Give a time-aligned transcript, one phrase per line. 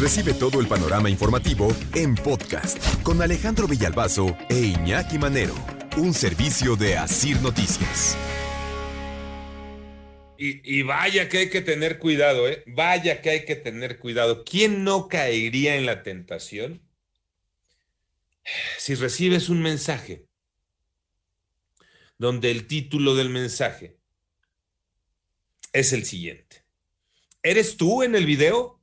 [0.00, 5.54] Recibe todo el panorama informativo en podcast con Alejandro Villalbazo e Iñaki Manero,
[5.98, 8.16] un servicio de Asir Noticias.
[10.38, 12.64] Y, y, vaya que hay que tener cuidado, ¿eh?
[12.66, 14.42] Vaya que hay que tener cuidado.
[14.42, 16.80] ¿Quién no caería en la tentación
[18.78, 20.24] si recibes un mensaje
[22.16, 23.98] donde el título del mensaje
[25.74, 26.64] es el siguiente?
[27.42, 28.79] ¿Eres tú en el video?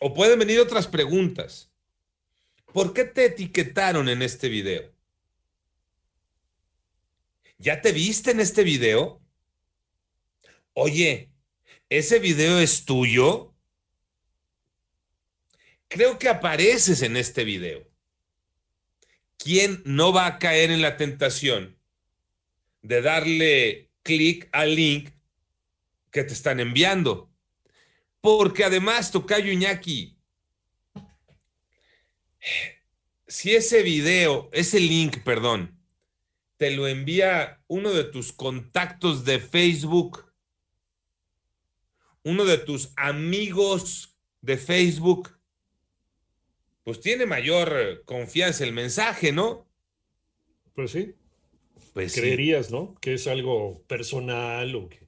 [0.00, 1.72] O pueden venir otras preguntas.
[2.72, 4.92] ¿Por qué te etiquetaron en este video?
[7.58, 9.22] ¿Ya te viste en este video?
[10.72, 11.32] Oye,
[11.88, 13.54] ¿ese video es tuyo?
[15.88, 17.88] Creo que apareces en este video.
[19.38, 21.78] ¿Quién no va a caer en la tentación
[22.82, 25.10] de darle clic al link
[26.10, 27.33] que te están enviando?
[28.24, 30.16] Porque además, Tocayo Iñaki,
[33.26, 35.78] si ese video, ese link, perdón,
[36.56, 40.32] te lo envía uno de tus contactos de Facebook,
[42.22, 45.38] uno de tus amigos de Facebook,
[46.82, 49.68] pues tiene mayor confianza el mensaje, ¿no?
[50.74, 51.14] Pues sí.
[51.92, 52.94] Pues Creerías, ¿no?
[53.02, 55.03] Que es algo personal o que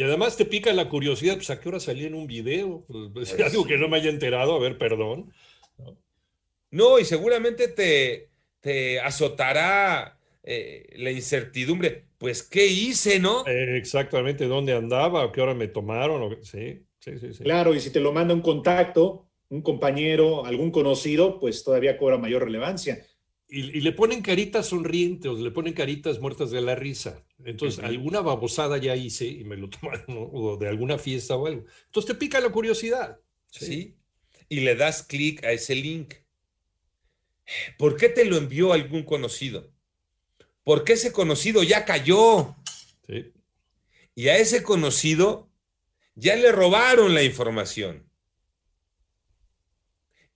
[0.00, 3.10] y además te pica la curiosidad, pues a qué hora salí en un video, pues,
[3.12, 5.30] pues algo que no me haya enterado, a ver, perdón.
[6.70, 12.06] No, y seguramente te, te azotará eh, la incertidumbre.
[12.16, 13.46] Pues, ¿qué hice, no?
[13.46, 15.22] Eh, exactamente, ¿dónde andaba?
[15.22, 16.34] ¿A qué hora me tomaron?
[16.44, 17.44] Sí, sí, sí, sí.
[17.44, 22.16] Claro, y si te lo manda un contacto, un compañero, algún conocido, pues todavía cobra
[22.16, 23.04] mayor relevancia
[23.50, 27.24] y, le ponen caritas sonrientes le ponen caritas muertas de la risa.
[27.44, 31.64] Entonces, alguna babosada ya hice y me lo tomaron, o de alguna fiesta o algo.
[31.86, 33.18] Entonces te pica la curiosidad.
[33.50, 33.96] ¿sí?
[34.48, 36.14] Y le das clic a ese link.
[37.78, 39.72] ¿Por qué te lo envió algún conocido?
[40.62, 42.56] Porque ese conocido ya cayó.
[43.06, 43.32] Sí.
[44.14, 45.50] Y a ese conocido
[46.14, 48.09] ya le robaron la información.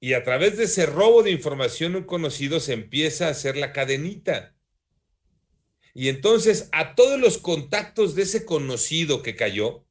[0.04, 3.72] Y a través de ese robo de información un conocido se empieza a hacer la
[3.72, 4.54] cadenita.
[5.94, 9.86] Y entonces a todos los contactos de ese conocido que cayó,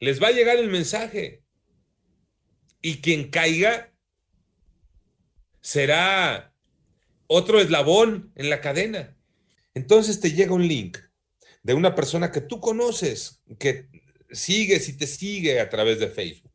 [0.00, 1.44] les va a llegar el mensaje.
[2.82, 3.94] Y quien caiga
[5.62, 6.54] será
[7.28, 9.16] otro eslabón en la cadena.
[9.72, 10.98] Entonces te llega un link
[11.62, 13.88] de una persona que tú conoces, que
[14.30, 16.45] sigues y te sigue a través de Facebook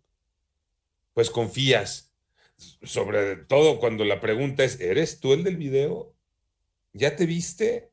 [1.13, 2.13] pues confías.
[2.83, 6.13] Sobre todo cuando la pregunta es, ¿eres tú el del video?
[6.93, 7.89] ¿Ya te viste?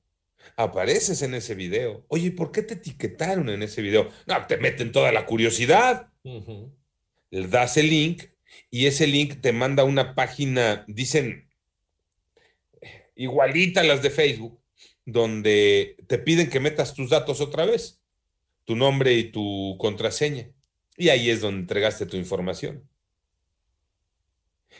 [0.56, 2.04] Apareces en ese video.
[2.08, 4.10] Oye, ¿por qué te etiquetaron en ese video?
[4.26, 6.10] No, te meten toda la curiosidad.
[7.30, 8.24] Le das el link
[8.70, 11.48] y ese link te manda una página, dicen,
[13.14, 14.60] igualita a las de Facebook,
[15.04, 18.00] donde te piden que metas tus datos otra vez,
[18.64, 20.50] tu nombre y tu contraseña.
[20.96, 22.88] Y ahí es donde entregaste tu información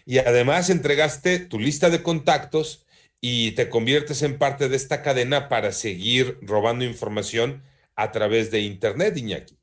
[0.07, 2.87] y además entregaste tu lista de contactos
[3.21, 7.63] y te conviertes en parte de esta cadena para seguir robando información
[7.97, 9.59] a través de Internet, Iñaki.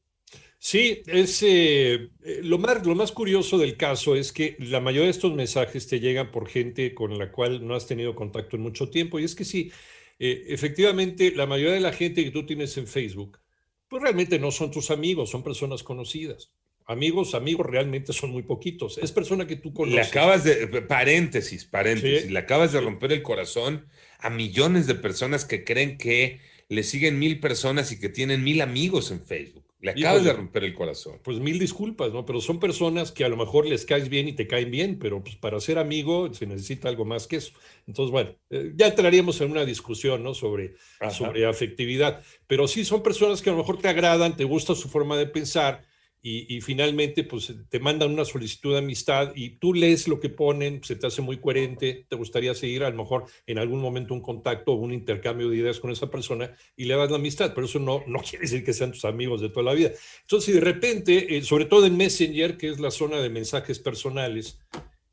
[0.60, 5.06] Sí, es, eh, eh, lo, más, lo más curioso del caso es que la mayoría
[5.06, 8.64] de estos mensajes te llegan por gente con la cual no has tenido contacto en
[8.64, 9.20] mucho tiempo.
[9.20, 9.72] Y es que sí,
[10.18, 13.40] eh, efectivamente, la mayoría de la gente que tú tienes en Facebook,
[13.88, 16.52] pues realmente no son tus amigos, son personas conocidas.
[16.88, 19.00] Amigos, amigos realmente son muy poquitos.
[19.00, 19.96] Es persona que tú conoces.
[19.96, 23.88] Le acabas de, paréntesis, paréntesis, le acabas de romper el corazón
[24.20, 26.40] a millones de personas que creen que
[26.70, 29.66] le siguen mil personas y que tienen mil amigos en Facebook.
[29.82, 31.20] Le acabas de romper el corazón.
[31.24, 32.26] Pues mil disculpas, ¿no?
[32.26, 35.24] Pero son personas que a lo mejor les caes bien y te caen bien, pero
[35.24, 37.54] pues para ser amigo se necesita algo más que eso.
[37.86, 40.34] Entonces, bueno, eh, ya entraríamos en una discusión, ¿no?
[40.34, 40.76] Sobre,
[41.12, 42.24] sobre afectividad.
[42.48, 45.28] Pero sí son personas que a lo mejor te agradan, te gusta su forma de
[45.28, 45.84] pensar
[46.28, 50.84] y, finalmente pues te mandan una solicitud de amistad y tú lees lo que ponen,
[50.84, 54.22] se te hace muy coherente, te gustaría seguir a lo mejor en algún momento un
[54.22, 57.68] contacto o un intercambio de ideas con esa persona y le das la amistad, pero
[57.68, 59.92] eso no, no quiere decir que sean tus amigos de toda la vida.
[60.22, 63.78] Entonces, si de repente, eh, sobre todo en Messenger, que es la zona de mensajes
[63.78, 64.60] personales,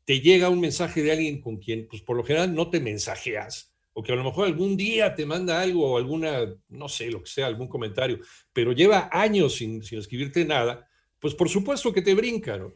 [0.07, 3.75] te llega un mensaje de alguien con quien, pues por lo general no te mensajeas,
[3.93, 7.23] o que a lo mejor algún día te manda algo o alguna, no sé, lo
[7.23, 8.19] que sea, algún comentario,
[8.51, 10.89] pero lleva años sin, sin escribirte nada,
[11.23, 12.75] pues por supuesto que te brinca, ¿no?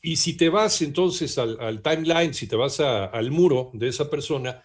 [0.00, 4.62] Y si te vas entonces al, timeline, si te vas al muro de esa persona,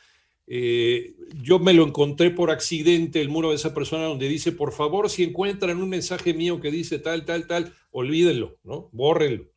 [0.47, 4.71] eh, yo me lo encontré por accidente, el muro de esa persona donde dice, por
[4.71, 8.88] favor, si encuentran un mensaje mío que dice tal, tal, tal, olvídenlo, ¿no?
[8.94, 9.51] Bórrenlo.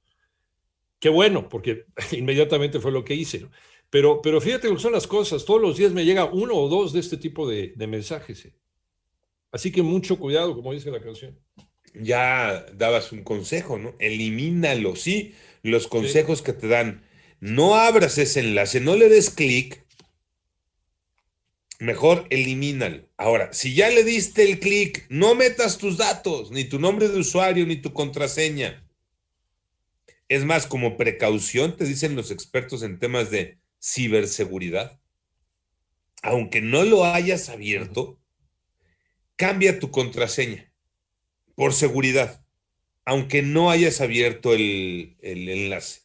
[0.99, 3.52] Qué bueno, porque inmediatamente fue lo que hice, ¿no?
[3.88, 6.69] Pero, pero fíjate lo que son las cosas, todos los días me llega uno o
[6.69, 8.46] dos de este tipo de, mensajes.
[8.46, 8.55] ¿eh?
[9.52, 11.38] Así que mucho cuidado, como dice la canción
[11.94, 13.94] ya dabas un consejo, ¿no?
[13.99, 17.02] Elimínalo, sí, los consejos que te dan.
[17.40, 19.85] No abras ese enlace, no le des clic.
[21.79, 23.08] Mejor elimínalo.
[23.17, 27.19] Ahora, si ya le diste el clic, no metas tus datos, ni tu nombre de
[27.19, 28.84] usuario, ni tu contraseña.
[30.29, 35.00] Es más, como precaución, te dicen los expertos en temas de ciberseguridad.
[36.23, 38.20] Aunque no lo hayas abierto,
[39.37, 40.68] cambia tu contraseña
[41.58, 42.40] por seguridad,
[43.05, 46.02] aunque no hayas abierto el, enlace.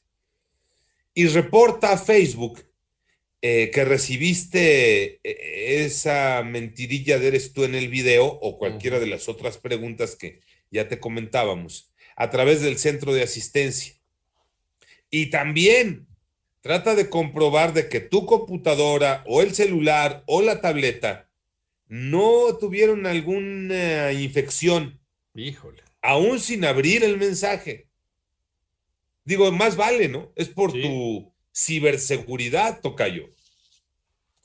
[1.14, 2.66] Y reporta a Facebook
[3.44, 9.06] eh, que recibiste eh, esa mentirilla de eres tú en el video o cualquiera de
[9.06, 10.40] las otras preguntas que
[10.72, 13.94] ya te comentábamos a través del centro de asistencia.
[15.12, 16.08] Y también
[16.62, 21.30] trata de comprobar de que tu computadora o el celular o la tableta
[21.86, 25.03] no tuvieron alguna infección
[25.36, 25.84] Híjole.
[26.02, 27.88] Aún sin abrir el mensaje.
[29.26, 30.32] Digo, más vale, ¿no?
[30.36, 33.30] Es por tu ciberseguridad, Tocayo.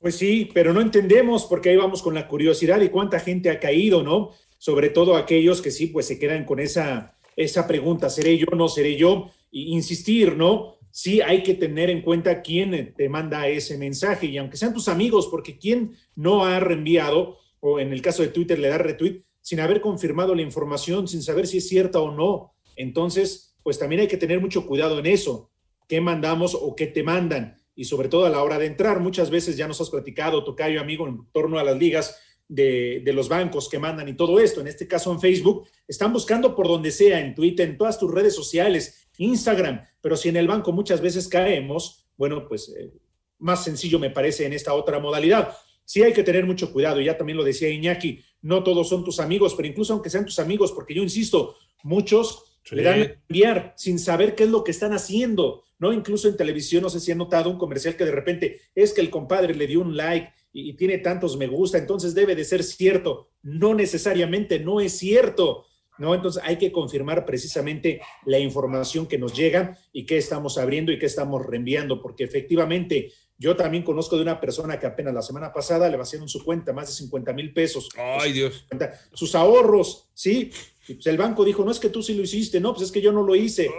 [0.01, 3.59] Pues sí, pero no entendemos porque ahí vamos con la curiosidad y cuánta gente ha
[3.59, 4.31] caído, ¿no?
[4.59, 8.69] Sobre todo aquellos que sí, pues se quedan con esa, esa pregunta, ¿seré yo, no
[8.69, 9.31] seré yo?
[9.51, 10.79] Y insistir, ¿no?
[10.91, 14.89] Sí, hay que tener en cuenta quién te manda ese mensaje y aunque sean tus
[14.89, 19.25] amigos, porque quién no ha reenviado, o en el caso de Twitter le da retweet,
[19.49, 22.53] sin haber confirmado la información, sin saber si es cierta o no.
[22.77, 25.51] Entonces, pues también hay que tener mucho cuidado en eso.
[25.89, 27.57] ¿Qué mandamos o qué te mandan?
[27.75, 30.83] Y sobre todo a la hora de entrar, muchas veces ya nos has platicado, Tocayo,
[30.83, 34.61] amigo, en torno a las ligas de, los bancos que mandan y todo esto.
[34.61, 38.13] En este caso en Facebook, están buscando por donde sea, en Twitter, en todas tus
[38.13, 39.83] redes sociales, Instagram.
[40.03, 42.93] Pero si en el banco muchas veces caemos, bueno, pues eh,
[43.39, 45.57] más sencillo me parece en esta otra modalidad
[45.89, 47.01] sí hay que tener mucho cuidado.
[47.01, 50.39] Ya también lo decía Iñaki, no todos son tus amigos, pero incluso aunque sean tus
[50.39, 54.73] amigos, porque yo insisto, muchos le dan a enviar sin saber qué es lo que
[54.73, 55.93] están haciendo, ¿no?
[55.93, 59.01] Incluso en televisión, no sé si han notado un comercial que de repente es que
[59.01, 62.45] el compadre le dio un like y, y tiene tantos me gusta, entonces debe de
[62.45, 63.31] ser cierto.
[63.43, 65.65] No necesariamente, no es cierto.
[65.99, 66.15] ¿no?
[66.15, 70.99] Entonces hay que confirmar precisamente la información que nos llega y qué estamos abriendo y
[70.99, 75.53] qué estamos reenviando, porque efectivamente yo también conozco de una persona que apenas la semana
[75.53, 77.89] pasada le vaciaron su cuenta más de 50 mil pesos.
[77.97, 78.67] Ay, Dios.
[79.13, 80.51] Sus ahorros, ¿sí?
[80.87, 83.01] pues el banco dijo, no es que tú sí lo hiciste, no, pues es que
[83.01, 83.71] yo no lo hice.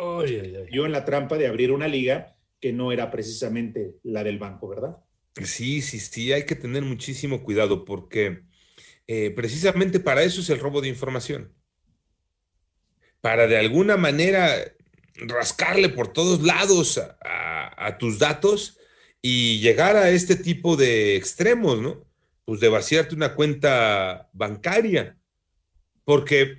[0.72, 4.68] Yo en la trampa de abrir una liga que no era precisamente la del banco,
[4.68, 4.98] ¿verdad?
[5.44, 8.44] Sí, sí, sí, hay que tener muchísimo cuidado porque
[9.08, 11.54] eh, precisamente para eso es el robo de información
[13.22, 14.56] para de alguna manera
[15.16, 18.79] rascarle por todos lados a, tus datos
[19.22, 22.06] y llegar a este tipo de extremos, ¿no?
[22.46, 25.18] Pues de vaciarte una cuenta bancaria.
[26.04, 26.58] Porque,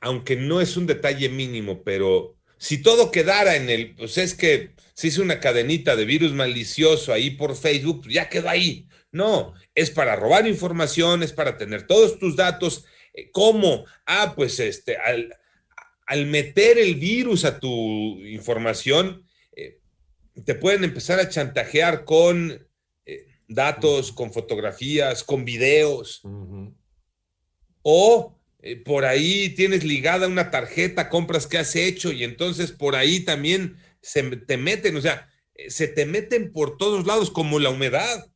[0.00, 4.74] aunque no es un detalle mínimo, pero si todo quedara en el, pues es que
[4.94, 8.88] se hizo una cadenita de virus malicioso ahí por Facebook, pues ya quedó ahí.
[9.10, 13.84] No, es para robar información, es para tener todos tus datos eh, ¿Cómo?
[14.06, 15.36] Ah, pues este, al,
[16.26, 19.26] meter el virus a tu información,
[20.44, 22.66] te pueden empezar a chantajear con
[23.04, 26.22] eh, datos, con fotografías, con videos.
[27.82, 28.38] O
[28.84, 33.76] por ahí tienes ligada una tarjeta, compras que has hecho y entonces por ahí también
[34.00, 35.28] se te meten, o sea,
[35.68, 38.32] se te meten por todos lados como la humedad.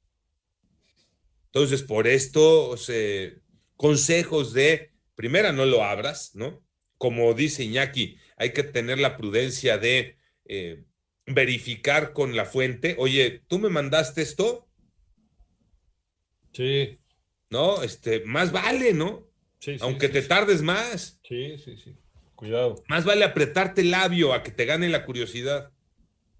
[1.46, 3.40] Entonces, por esto se
[3.76, 6.62] consejos de, primera, no lo abras, ¿no?
[6.98, 10.84] Como dice Iñaki, hay que tener la prudencia de eh,
[11.26, 14.68] verificar con la fuente, oye, ¿tú me mandaste esto?
[16.52, 16.98] Sí.
[17.50, 19.26] No, este, más vale, ¿no?
[19.58, 21.20] Sí, Aunque te tardes más.
[21.24, 21.96] Sí, sí, sí.
[22.34, 22.82] Cuidado.
[22.88, 25.72] Más vale apretarte el labio a que te gane la curiosidad.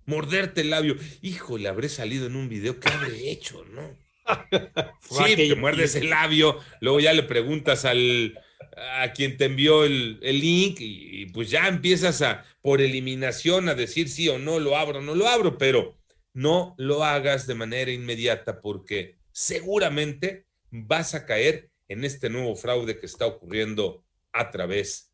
[0.05, 0.97] Morderte el labio.
[1.23, 2.79] Híjole, habré salido en un video.
[2.79, 3.97] ¿Qué habré hecho, no?
[5.01, 8.37] Sí, te muerdes el labio, luego ya le preguntas al,
[8.77, 13.69] a quien te envió el, el link y, y, pues ya empiezas a, por eliminación,
[13.69, 15.97] a decir sí o no, lo abro, no lo abro, pero
[16.35, 22.99] no lo hagas de manera inmediata porque seguramente vas a caer en este nuevo fraude
[22.99, 25.13] que está ocurriendo a través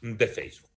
[0.00, 0.70] de Facebook.